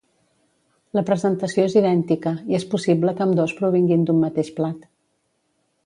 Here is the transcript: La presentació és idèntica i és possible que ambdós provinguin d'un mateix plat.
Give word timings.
La 0.99 1.03
presentació 1.09 1.65
és 1.69 1.75
idèntica 1.81 2.33
i 2.53 2.59
és 2.61 2.65
possible 2.73 3.13
que 3.19 3.23
ambdós 3.29 3.55
provinguin 3.61 4.09
d'un 4.09 4.23
mateix 4.27 4.51
plat. 4.61 4.91